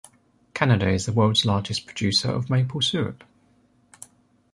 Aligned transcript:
Canada 0.55 0.89
is 0.89 1.05
the 1.05 1.11
world's 1.13 1.45
largest 1.45 1.85
producer 1.85 2.27
of 2.27 2.49
maple 2.49 2.81
syrup. 2.81 3.23